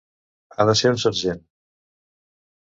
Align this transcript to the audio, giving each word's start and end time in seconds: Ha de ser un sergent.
Ha 0.57 0.65
de 0.69 0.75
ser 0.79 0.93
un 0.95 0.97
sergent. 1.05 1.45